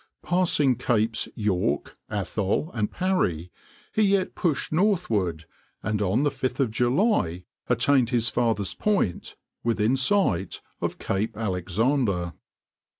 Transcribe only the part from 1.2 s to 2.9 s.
York, Atholl and